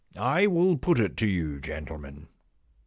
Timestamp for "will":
0.47-0.79